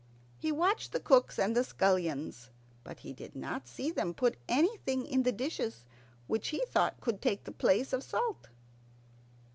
[0.39, 2.49] He watched the cooks and the scullions,
[2.83, 5.85] but he did not see them put anything in the dishes
[6.25, 8.47] which he thought could take the place of salt.